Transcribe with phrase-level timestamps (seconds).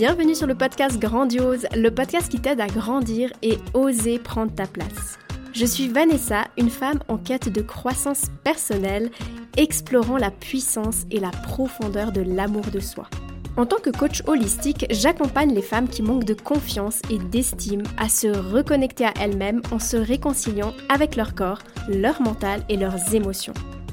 [0.00, 4.66] Bienvenue sur le podcast Grandiose, le podcast qui t'aide à grandir et oser prendre ta
[4.66, 5.18] place.
[5.52, 9.10] Je suis Vanessa, une femme en quête de croissance personnelle,
[9.58, 13.10] explorant la puissance et la profondeur de l'amour de soi.
[13.58, 18.08] En tant que coach holistique, j'accompagne les femmes qui manquent de confiance et d'estime à
[18.08, 21.58] se reconnecter à elles-mêmes en se réconciliant avec leur corps,
[21.88, 23.52] leur mental et leurs émotions.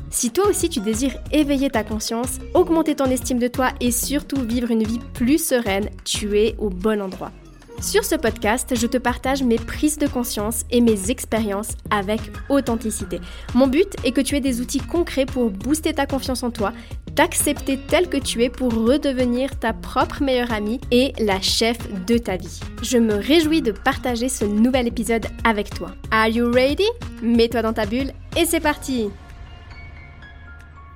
[0.10, 4.42] Si toi aussi tu désires éveiller ta conscience, augmenter ton estime de toi et surtout
[4.42, 7.32] vivre une vie plus sereine, tu es au bon endroit.
[7.80, 13.20] Sur ce podcast, je te partage mes prises de conscience et mes expériences avec authenticité.
[13.54, 16.74] Mon but est que tu aies des outils concrets pour booster ta confiance en toi,
[17.14, 22.18] t'accepter tel que tu es pour redevenir ta propre meilleure amie et la chef de
[22.18, 22.60] ta vie.
[22.82, 25.92] Je me réjouis de partager ce nouvel épisode avec toi.
[26.10, 26.88] Are you ready?
[27.22, 29.10] Mets-toi dans ta bulle et c'est parti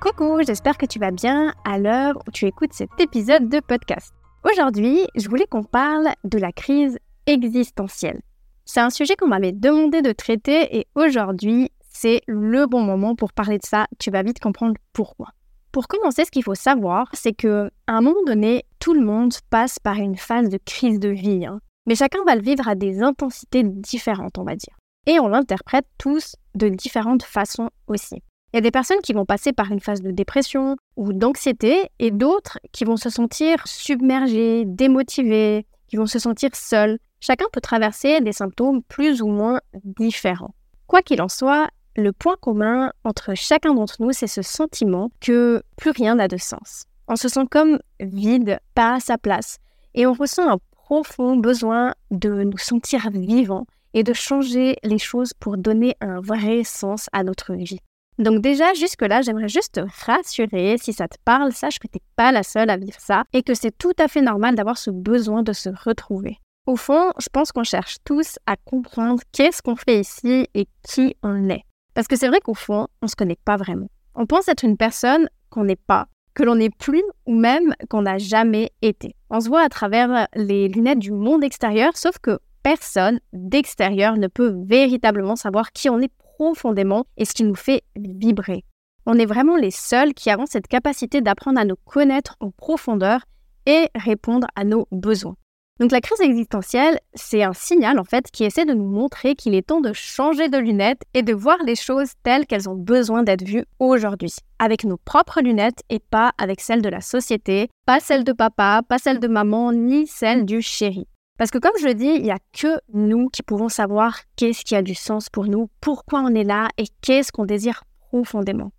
[0.02, 4.12] Coucou, j'espère que tu vas bien à l'heure où tu écoutes cet épisode de podcast.
[4.42, 8.20] Aujourd'hui, je voulais qu'on parle de la crise existentielle.
[8.64, 13.32] C'est un sujet qu'on m'avait demandé de traiter et aujourd'hui, c'est le bon moment pour
[13.32, 13.86] parler de ça.
[14.00, 15.28] Tu vas vite comprendre pourquoi.
[15.70, 19.32] Pour commencer, ce qu'il faut savoir, c'est que à un moment donné, tout le monde
[19.50, 21.46] passe par une phase de crise de vie.
[21.46, 21.60] Hein.
[21.86, 24.74] Mais chacun va le vivre à des intensités différentes, on va dire.
[25.06, 28.20] Et on l'interprète tous de différentes façons aussi.
[28.52, 31.88] Il y a des personnes qui vont passer par une phase de dépression ou d'anxiété
[31.98, 36.98] et d'autres qui vont se sentir submergées, démotivées, qui vont se sentir seules.
[37.20, 40.54] Chacun peut traverser des symptômes plus ou moins différents.
[40.86, 45.62] Quoi qu'il en soit, le point commun entre chacun d'entre nous, c'est ce sentiment que
[45.76, 46.84] plus rien n'a de sens.
[47.08, 49.58] On se sent comme vide, pas à sa place,
[49.94, 55.32] et on ressent un profond besoin de nous sentir vivants et de changer les choses
[55.38, 57.80] pour donner un vrai sens à notre vie.
[58.22, 62.02] Donc déjà, jusque-là, j'aimerais juste te rassurer, si ça te parle, sache que tu n'es
[62.14, 64.90] pas la seule à vivre ça et que c'est tout à fait normal d'avoir ce
[64.90, 66.38] besoin de se retrouver.
[66.66, 71.16] Au fond, je pense qu'on cherche tous à comprendre qu'est-ce qu'on fait ici et qui
[71.24, 71.64] on est.
[71.94, 73.88] Parce que c'est vrai qu'au fond, on ne se connaît pas vraiment.
[74.14, 78.02] On pense être une personne qu'on n'est pas, que l'on n'est plus ou même qu'on
[78.02, 79.16] n'a jamais été.
[79.30, 84.28] On se voit à travers les lunettes du monde extérieur, sauf que personne d'extérieur ne
[84.28, 88.64] peut véritablement savoir qui on est profondément et ce qui nous fait vibrer.
[89.06, 93.20] On est vraiment les seuls qui avons cette capacité d'apprendre à nous connaître en profondeur
[93.66, 95.36] et répondre à nos besoins.
[95.80, 99.54] Donc la crise existentielle, c'est un signal en fait qui essaie de nous montrer qu'il
[99.54, 103.22] est temps de changer de lunettes et de voir les choses telles qu'elles ont besoin
[103.22, 107.98] d'être vues aujourd'hui, avec nos propres lunettes et pas avec celles de la société, pas
[107.98, 111.08] celles de papa, pas celles de maman, ni celles du chéri.
[111.42, 114.64] Parce que comme je le dis, il n'y a que nous qui pouvons savoir qu'est-ce
[114.64, 118.70] qui a du sens pour nous, pourquoi on est là et qu'est-ce qu'on désire profondément.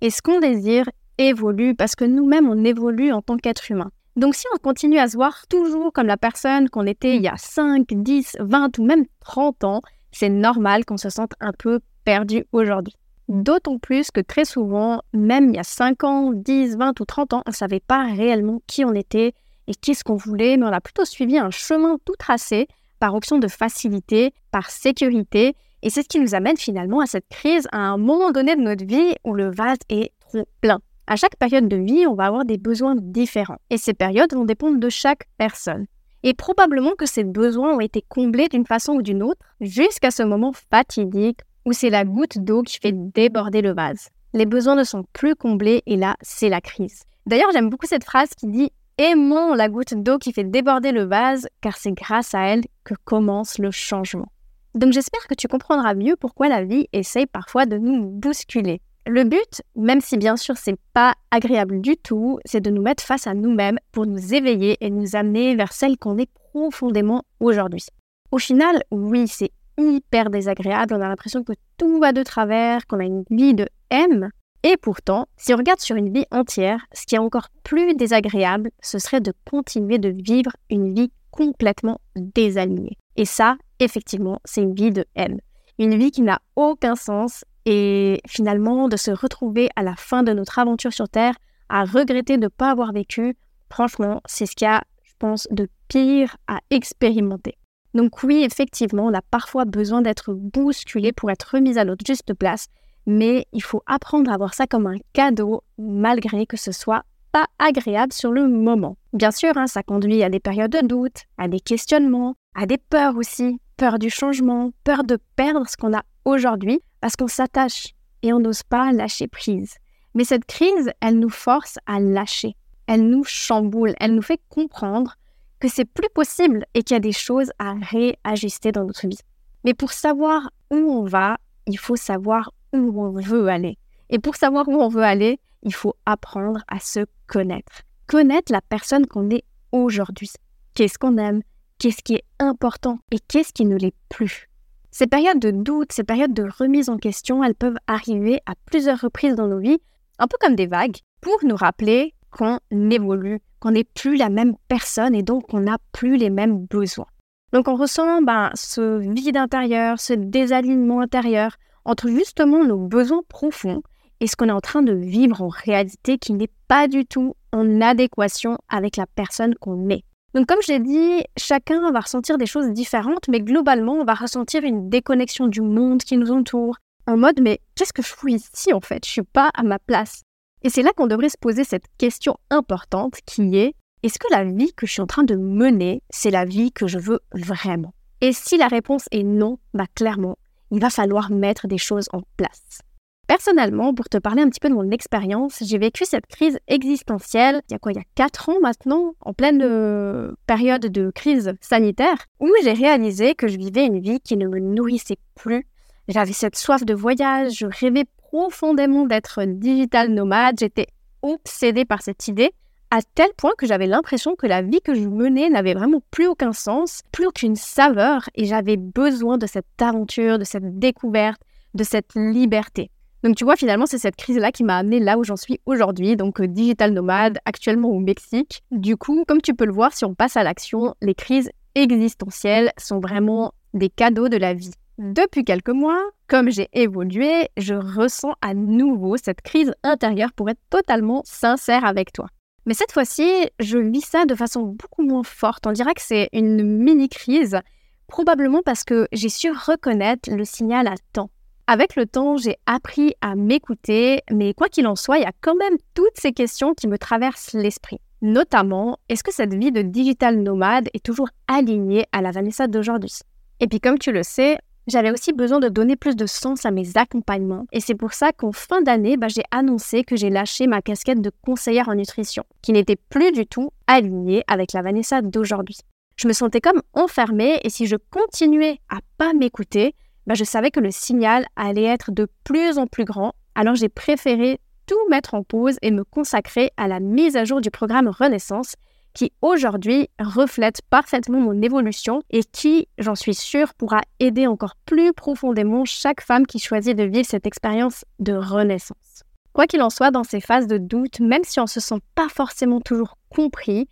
[0.00, 0.88] Et ce qu'on désire
[1.18, 3.90] évolue parce que nous-mêmes, on évolue en tant qu'être humain.
[4.14, 7.26] Donc si on continue à se voir toujours comme la personne qu'on était il y
[7.26, 9.80] a 5, 10, 20 ou même 30 ans,
[10.12, 12.94] c'est normal qu'on se sente un peu perdu aujourd'hui.
[13.26, 17.32] D'autant plus que très souvent, même il y a 5 ans, 10, 20 ou 30
[17.32, 19.34] ans, on ne savait pas réellement qui on était,
[19.66, 22.66] et qu'est-ce qu'on voulait, mais on a plutôt suivi un chemin tout tracé
[22.98, 27.28] par option de facilité, par sécurité, et c'est ce qui nous amène finalement à cette
[27.28, 30.80] crise à un moment donné de notre vie où le vase est trop plein.
[31.06, 34.46] À chaque période de vie, on va avoir des besoins différents, et ces périodes vont
[34.46, 35.86] dépendre de chaque personne.
[36.22, 40.22] Et probablement que ces besoins ont été comblés d'une façon ou d'une autre jusqu'à ce
[40.22, 44.08] moment fatidique où c'est la goutte d'eau qui fait déborder le vase.
[44.32, 47.02] Les besoins ne sont plus comblés et là, c'est la crise.
[47.26, 51.02] D'ailleurs, j'aime beaucoup cette phrase qui dit Aimons la goutte d'eau qui fait déborder le
[51.02, 54.28] vase, car c'est grâce à elle que commence le changement.
[54.76, 58.80] Donc j'espère que tu comprendras mieux pourquoi la vie essaye parfois de nous bousculer.
[59.08, 63.02] Le but, même si bien sûr c'est pas agréable du tout, c'est de nous mettre
[63.02, 67.86] face à nous-mêmes pour nous éveiller et nous amener vers celle qu'on est profondément aujourd'hui.
[68.30, 73.00] Au final, oui, c'est hyper désagréable, on a l'impression que tout va de travers, qu'on
[73.00, 74.30] a une vie de M,
[74.66, 78.70] et pourtant, si on regarde sur une vie entière, ce qui est encore plus désagréable,
[78.80, 82.96] ce serait de continuer de vivre une vie complètement désalignée.
[83.16, 85.38] Et ça, effectivement, c'est une vie de haine.
[85.78, 90.32] Une vie qui n'a aucun sens et finalement de se retrouver à la fin de
[90.32, 91.34] notre aventure sur Terre
[91.68, 93.36] à regretter de ne pas avoir vécu,
[93.70, 97.58] franchement, c'est ce qu'il y a, je pense, de pire à expérimenter.
[97.92, 102.32] Donc oui, effectivement, on a parfois besoin d'être bousculé pour être remis à notre juste
[102.32, 102.68] place
[103.06, 107.46] mais il faut apprendre à voir ça comme un cadeau, malgré que ce soit pas
[107.58, 108.96] agréable sur le moment.
[109.12, 112.78] Bien sûr, hein, ça conduit à des périodes de doute, à des questionnements, à des
[112.78, 117.88] peurs aussi, peur du changement, peur de perdre ce qu'on a aujourd'hui, parce qu'on s'attache
[118.22, 119.74] et on n'ose pas lâcher prise.
[120.14, 122.54] Mais cette crise, elle nous force à lâcher,
[122.86, 125.16] elle nous chamboule, elle nous fait comprendre
[125.58, 129.18] que c'est plus possible et qu'il y a des choses à réajuster dans notre vie.
[129.64, 131.36] Mais pour savoir où on va,
[131.66, 133.78] il faut savoir où on veut aller.
[134.10, 137.82] Et pour savoir où on veut aller, il faut apprendre à se connaître.
[138.06, 140.30] Connaître la personne qu'on est aujourd'hui.
[140.74, 141.42] Qu'est-ce qu'on aime,
[141.78, 142.98] qu'est-ce qui est important?
[143.10, 144.48] Et qu'est-ce qui ne l'est plus?
[144.90, 149.00] Ces périodes de doute, ces périodes de remise en question, elles peuvent arriver à plusieurs
[149.00, 149.80] reprises dans nos vies,
[150.18, 152.58] un peu comme des vagues, pour nous rappeler qu'on
[152.90, 157.06] évolue, qu'on n'est plus la même personne et donc qu'on n'a plus les mêmes besoins.
[157.52, 163.82] Donc on ressent ben, ce vide intérieur, ce désalignement intérieur entre justement nos besoins profonds
[164.20, 167.34] et ce qu'on est en train de vivre en réalité qui n'est pas du tout
[167.52, 170.04] en adéquation avec la personne qu'on est.
[170.34, 174.14] Donc comme je l'ai dit, chacun va ressentir des choses différentes, mais globalement, on va
[174.14, 176.76] ressentir une déconnexion du monde qui nous entoure,
[177.06, 179.04] en mode mais qu'est-ce que je fous ici en fait?
[179.04, 180.22] Je suis pas à ma place.
[180.62, 184.44] Et c'est là qu'on devrait se poser cette question importante qui est est-ce que la
[184.44, 187.94] vie que je suis en train de mener, c'est la vie que je veux vraiment?
[188.20, 190.36] Et si la réponse est non, bah clairement,
[190.74, 192.80] il va falloir mettre des choses en place.
[193.28, 197.62] Personnellement, pour te parler un petit peu de mon expérience, j'ai vécu cette crise existentielle
[197.68, 201.10] il y a quoi, il y a 4 ans maintenant, en pleine euh, période de
[201.10, 205.66] crise sanitaire, où j'ai réalisé que je vivais une vie qui ne me nourrissait plus.
[206.08, 210.88] J'avais cette soif de voyage, je rêvais profondément d'être digital nomade, j'étais
[211.22, 212.52] obsédée par cette idée,
[212.94, 216.28] à tel point que j'avais l'impression que la vie que je menais n'avait vraiment plus
[216.28, 221.42] aucun sens, plus aucune saveur, et j'avais besoin de cette aventure, de cette découverte,
[221.74, 222.92] de cette liberté.
[223.24, 226.14] Donc tu vois, finalement, c'est cette crise-là qui m'a amené là où j'en suis aujourd'hui,
[226.14, 228.62] donc euh, digital nomade, actuellement au Mexique.
[228.70, 232.70] Du coup, comme tu peux le voir, si on passe à l'action, les crises existentielles
[232.78, 234.74] sont vraiment des cadeaux de la vie.
[234.98, 240.60] Depuis quelques mois, comme j'ai évolué, je ressens à nouveau cette crise intérieure pour être
[240.70, 242.28] totalement sincère avec toi.
[242.66, 243.28] Mais cette fois-ci,
[243.60, 245.66] je vis ça de façon beaucoup moins forte.
[245.66, 247.58] On dirait que c'est une mini-crise,
[248.06, 251.30] probablement parce que j'ai su reconnaître le signal à temps.
[251.66, 255.32] Avec le temps, j'ai appris à m'écouter, mais quoi qu'il en soit, il y a
[255.40, 258.00] quand même toutes ces questions qui me traversent l'esprit.
[258.20, 263.18] Notamment, est-ce que cette vie de digital nomade est toujours alignée à la Vanessa d'aujourd'hui?
[263.60, 266.70] Et puis comme tu le sais, j'avais aussi besoin de donner plus de sens à
[266.70, 270.66] mes accompagnements et c'est pour ça qu'en fin d'année, bah, j'ai annoncé que j'ai lâché
[270.66, 275.22] ma casquette de conseillère en nutrition, qui n'était plus du tout alignée avec la Vanessa
[275.22, 275.78] d'aujourd'hui.
[276.16, 279.94] Je me sentais comme enfermée et si je continuais à pas m'écouter,
[280.26, 283.88] bah, je savais que le signal allait être de plus en plus grand, alors j'ai
[283.88, 288.08] préféré tout mettre en pause et me consacrer à la mise à jour du programme
[288.08, 288.74] Renaissance
[289.14, 295.12] qui aujourd'hui reflète parfaitement mon évolution et qui, j'en suis sûre, pourra aider encore plus
[295.12, 299.22] profondément chaque femme qui choisit de vivre cette expérience de renaissance.
[299.52, 302.00] Quoi qu'il en soit, dans ces phases de doute, même si on ne se sent
[302.16, 303.88] pas forcément toujours compris,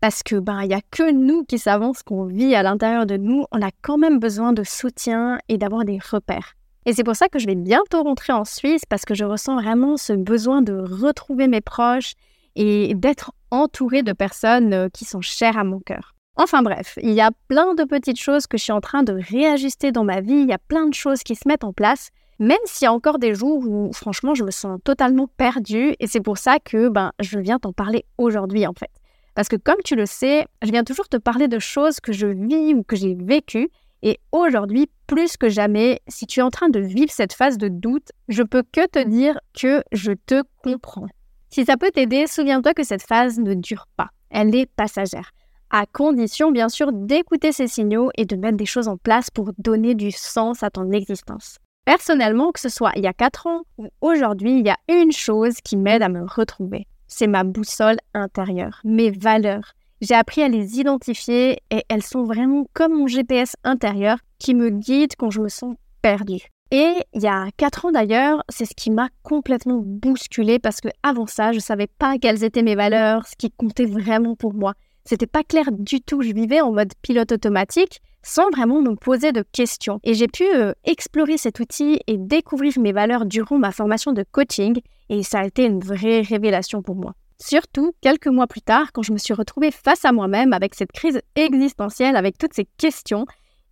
[0.00, 3.06] parce que ben il y a que nous qui savons ce qu'on vit à l'intérieur
[3.06, 6.54] de nous, on a quand même besoin de soutien et d'avoir des repères.
[6.86, 9.60] Et c'est pour ça que je vais bientôt rentrer en Suisse parce que je ressens
[9.60, 12.12] vraiment ce besoin de retrouver mes proches
[12.54, 16.14] et d'être entourée de personnes euh, qui sont chères à mon cœur.
[16.36, 19.12] Enfin bref, il y a plein de petites choses que je suis en train de
[19.12, 22.10] réajuster dans ma vie, il y a plein de choses qui se mettent en place,
[22.38, 26.06] même s'il y a encore des jours où franchement je me sens totalement perdue et
[26.06, 28.90] c'est pour ça que ben, je viens t'en parler aujourd'hui en fait.
[29.34, 32.26] Parce que comme tu le sais, je viens toujours te parler de choses que je
[32.26, 33.70] vis ou que j'ai vécues.
[34.02, 37.68] Et aujourd'hui, plus que jamais, si tu es en train de vivre cette phase de
[37.68, 41.06] doute, je peux que te dire que je te comprends.
[41.50, 44.08] Si ça peut t'aider, souviens-toi que cette phase ne dure pas.
[44.30, 45.30] Elle est passagère.
[45.70, 49.50] À condition, bien sûr, d'écouter ces signaux et de mettre des choses en place pour
[49.58, 51.58] donner du sens à ton existence.
[51.84, 55.12] Personnellement, que ce soit il y a 4 ans ou aujourd'hui, il y a une
[55.12, 59.72] chose qui m'aide à me retrouver c'est ma boussole intérieure, mes valeurs.
[60.00, 64.70] J'ai appris à les identifier et elles sont vraiment comme mon GPS intérieur qui me
[64.70, 66.46] guide quand je me sens perdue.
[66.70, 70.88] Et il y a quatre ans d'ailleurs, c'est ce qui m'a complètement bousculée parce que
[71.02, 74.74] avant ça, je savais pas quelles étaient mes valeurs, ce qui comptait vraiment pour moi.
[75.06, 76.20] C'était pas clair du tout.
[76.20, 80.00] Je vivais en mode pilote automatique sans vraiment me poser de questions.
[80.04, 84.22] Et j'ai pu euh, explorer cet outil et découvrir mes valeurs durant ma formation de
[84.30, 87.14] coaching et ça a été une vraie révélation pour moi.
[87.40, 90.92] Surtout quelques mois plus tard, quand je me suis retrouvée face à moi-même avec cette
[90.92, 93.24] crise existentielle, avec toutes ces questions,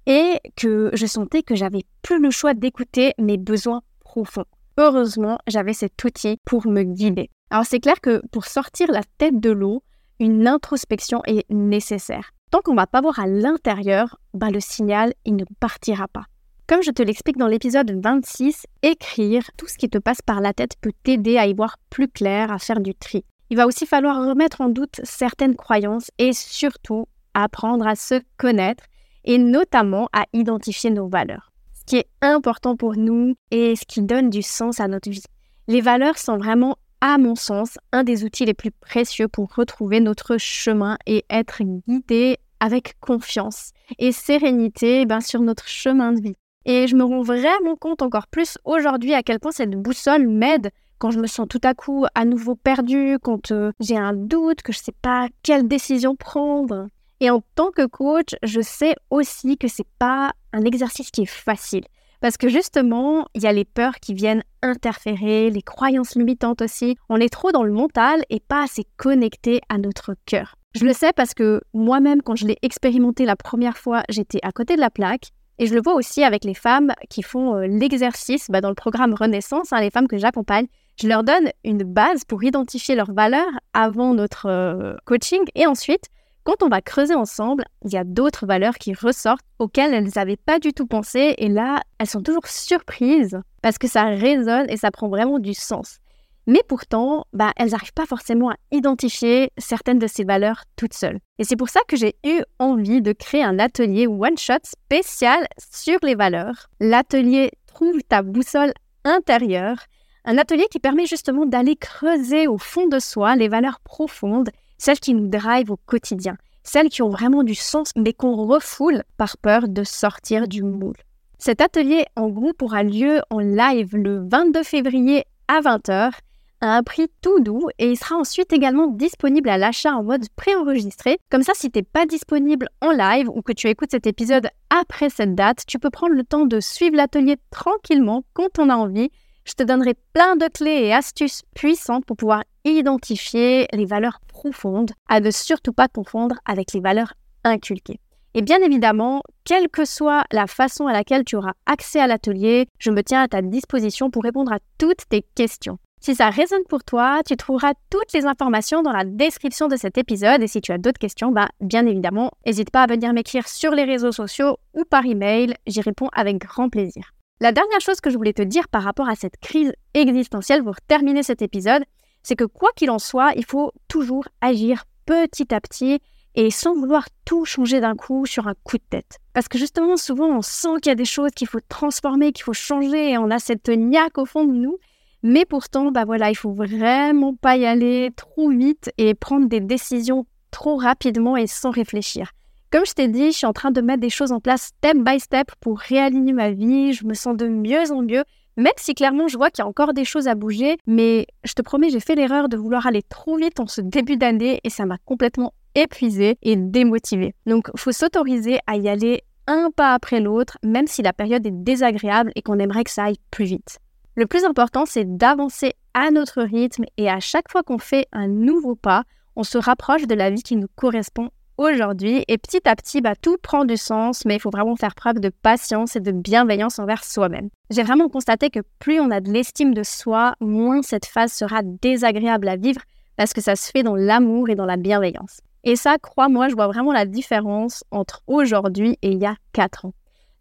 [0.07, 4.45] et que je sentais que j'avais plus le choix d'écouter mes besoins profonds.
[4.79, 7.31] Heureusement, j'avais cet outil pour me guider.
[7.51, 9.83] Alors c'est clair que pour sortir la tête de l'eau,
[10.19, 12.31] une introspection est nécessaire.
[12.51, 16.25] Tant qu'on va pas voir à l'intérieur, bah le signal, il ne partira pas.
[16.69, 20.53] Comme je te l'explique dans l'épisode 26, écrire tout ce qui te passe par la
[20.53, 23.25] tête peut t'aider à y voir plus clair, à faire du tri.
[23.51, 28.85] Il va aussi falloir remettre en doute certaines croyances et surtout apprendre à se connaître
[29.27, 31.53] et notamment à identifier nos valeurs.
[31.75, 35.23] Ce qui est important pour nous et ce qui donne du sens à notre vie.
[35.69, 40.01] Les valeurs sont vraiment, à mon sens, un des outils les plus précieux pour retrouver
[40.01, 46.37] notre chemin et être guidé avec confiance et sérénité ben, sur notre chemin de vie.
[46.65, 50.71] Et je me rends vraiment compte encore plus aujourd'hui à quel point cette boussole m'aide
[50.99, 54.63] quand je me sens tout à coup à nouveau perdue, quand euh, j'ai un doute,
[54.63, 56.89] que je ne sais pas quelle décision prendre.
[57.21, 61.27] Et en tant que coach, je sais aussi que c'est pas un exercice qui est
[61.27, 61.85] facile.
[62.21, 66.97] Parce que justement, il y a les peurs qui viennent interférer, les croyances limitantes aussi.
[67.09, 70.57] On est trop dans le mental et pas assez connecté à notre cœur.
[70.75, 74.53] Je le sais parce que moi-même, quand je l'ai expérimenté la première fois, j'étais à
[74.53, 75.31] côté de la plaque.
[75.59, 78.75] Et je le vois aussi avec les femmes qui font euh, l'exercice bah, dans le
[78.75, 80.67] programme Renaissance, hein, les femmes que j'accompagne.
[81.01, 85.41] Je leur donne une base pour identifier leurs valeurs avant notre euh, coaching.
[85.55, 86.11] Et ensuite,
[86.47, 90.37] quand on va creuser ensemble, il y a d'autres valeurs qui ressortent auxquelles elles n'avaient
[90.37, 91.35] pas du tout pensé.
[91.39, 95.55] Et là, elles sont toujours surprises parce que ça résonne et ça prend vraiment du
[95.55, 95.99] sens.
[96.47, 101.19] Mais pourtant, bah, elles n'arrivent pas forcément à identifier certaines de ces valeurs toutes seules.
[101.41, 105.99] Et c'est pour ça que j'ai eu envie de créer un atelier one-shot spécial sur
[106.05, 106.69] les valeurs.
[106.79, 108.73] L'atelier Trouve ta boussole
[109.05, 109.79] intérieure.
[110.25, 114.49] Un atelier qui permet justement d'aller creuser au fond de soi les valeurs profondes,
[114.79, 119.03] celles qui nous drivent au quotidien, celles qui ont vraiment du sens mais qu'on refoule
[119.17, 120.97] par peur de sortir du moule.
[121.39, 126.13] Cet atelier en groupe aura lieu en live le 22 février à 20h
[126.61, 130.27] à un prix tout doux et il sera ensuite également disponible à l'achat en mode
[130.37, 131.19] préenregistré.
[131.31, 134.49] Comme ça, si tu n'es pas disponible en live ou que tu écoutes cet épisode
[134.71, 138.75] après cette date, tu peux prendre le temps de suivre l'atelier tranquillement quand on a
[138.77, 139.11] envie.
[139.45, 144.93] Je te donnerai plein de clés et astuces puissantes pour pouvoir identifier les valeurs profondes,
[145.09, 148.01] à ne surtout pas confondre avec les valeurs inculquées.
[148.35, 152.67] Et bien évidemment, quelle que soit la façon à laquelle tu auras accès à l'atelier,
[152.79, 155.79] je me tiens à ta disposition pour répondre à toutes tes questions.
[156.03, 159.97] Si ça résonne pour toi, tu trouveras toutes les informations dans la description de cet
[159.97, 163.49] épisode et si tu as d'autres questions, bah, bien évidemment, n'hésite pas à venir m'écrire
[163.49, 167.13] sur les réseaux sociaux ou par email, j'y réponds avec grand plaisir.
[167.39, 170.77] La dernière chose que je voulais te dire par rapport à cette crise existentielle pour
[170.89, 171.85] terminer cet épisode,
[172.27, 176.01] c'est que quoi qu'il en soit, il faut toujours agir petit à petit
[176.35, 179.19] et sans vouloir tout changer d'un coup sur un coup de tête.
[179.33, 182.43] Parce que justement, souvent, on sent qu'il y a des choses qu'il faut transformer, qu'il
[182.43, 184.77] faut changer et on a cette niaque au fond de nous.
[185.23, 189.61] Mais pourtant, bah voilà, il faut vraiment pas y aller trop vite et prendre des
[189.61, 192.33] décisions trop rapidement et sans réfléchir.
[192.73, 194.97] Comme je t'ai dit, je suis en train de mettre des choses en place step
[194.99, 196.93] by step pour réaligner ma vie.
[196.93, 198.25] Je me sens de mieux en mieux,
[198.57, 200.77] même si clairement je vois qu'il y a encore des choses à bouger.
[200.87, 204.17] Mais je te promets, j'ai fait l'erreur de vouloir aller trop vite en ce début
[204.17, 207.35] d'année et ça m'a complètement épuisée et démotivée.
[207.47, 211.53] Donc, faut s'autoriser à y aller un pas après l'autre, même si la période est
[211.53, 213.79] désagréable et qu'on aimerait que ça aille plus vite.
[214.17, 218.29] Le plus important, c'est d'avancer à notre rythme et à chaque fois qu'on fait un
[218.29, 219.05] nouveau pas,
[219.37, 223.15] on se rapproche de la vie qui nous correspond aujourd'hui et petit à petit, bah,
[223.21, 226.79] tout prend du sens, mais il faut vraiment faire preuve de patience et de bienveillance
[226.79, 227.49] envers soi-même.
[227.71, 231.63] J'ai vraiment constaté que plus on a de l'estime de soi, moins cette phase sera
[231.63, 232.81] désagréable à vivre
[233.17, 235.41] parce que ça se fait dans l'amour et dans la bienveillance.
[235.65, 239.87] Et ça, crois-moi, je vois vraiment la différence entre aujourd'hui et il y a 4
[239.87, 239.93] ans.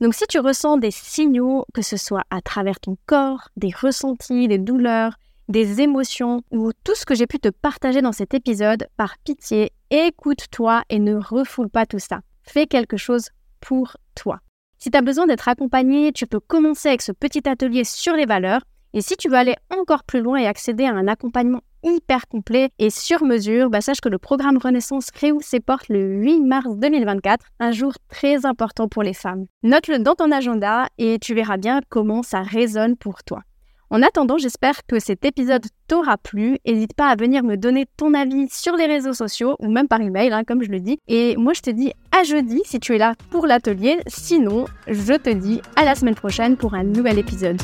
[0.01, 4.47] Donc si tu ressens des signaux, que ce soit à travers ton corps, des ressentis,
[4.47, 5.15] des douleurs,
[5.47, 9.71] des émotions ou tout ce que j'ai pu te partager dans cet épisode, par pitié,
[9.91, 12.21] écoute-toi et ne refoule pas tout ça.
[12.43, 14.39] Fais quelque chose pour toi.
[14.77, 18.25] Si tu as besoin d'être accompagné, tu peux commencer avec ce petit atelier sur les
[18.25, 18.61] valeurs.
[18.93, 22.69] Et si tu veux aller encore plus loin et accéder à un accompagnement hyper complet
[22.79, 26.77] et sur mesure, bah, sache que le programme Renaissance réouvre ses portes le 8 mars
[26.77, 29.45] 2024, un jour très important pour les femmes.
[29.63, 33.41] Note-le dans ton agenda et tu verras bien comment ça résonne pour toi.
[33.89, 36.57] En attendant, j'espère que cet épisode t'aura plu.
[36.65, 40.01] N'hésite pas à venir me donner ton avis sur les réseaux sociaux ou même par
[40.01, 40.97] email, hein, comme je le dis.
[41.07, 43.99] Et moi, je te dis à jeudi si tu es là pour l'atelier.
[44.07, 47.61] Sinon, je te dis à la semaine prochaine pour un nouvel épisode.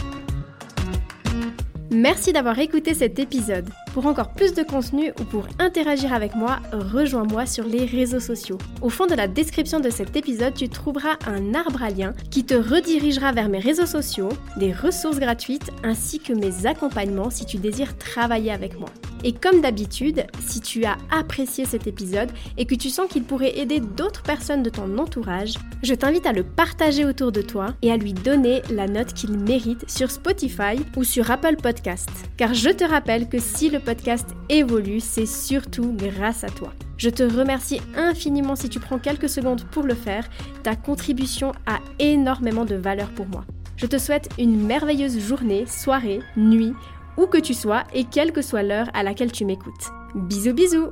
[1.93, 3.67] Merci d'avoir écouté cet épisode.
[3.93, 8.57] Pour encore plus de contenu ou pour interagir avec moi, rejoins-moi sur les réseaux sociaux.
[8.81, 12.45] Au fond de la description de cet épisode, tu trouveras un arbre à lien qui
[12.45, 17.57] te redirigera vers mes réseaux sociaux, des ressources gratuites ainsi que mes accompagnements si tu
[17.57, 18.89] désires travailler avec moi.
[19.23, 23.57] Et comme d'habitude, si tu as apprécié cet épisode et que tu sens qu'il pourrait
[23.57, 27.91] aider d'autres personnes de ton entourage, je t'invite à le partager autour de toi et
[27.91, 32.09] à lui donner la note qu'il mérite sur Spotify ou sur Apple Podcast.
[32.37, 36.73] Car je te rappelle que si le podcast évolue, c'est surtout grâce à toi.
[36.97, 40.29] Je te remercie infiniment si tu prends quelques secondes pour le faire.
[40.63, 43.43] Ta contribution a énormément de valeur pour moi.
[43.75, 46.73] Je te souhaite une merveilleuse journée, soirée, nuit,
[47.17, 49.91] où que tu sois et quelle que soit l'heure à laquelle tu m'écoutes.
[50.15, 50.91] Bisous bisous